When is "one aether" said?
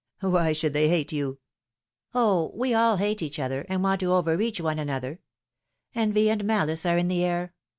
4.59-5.19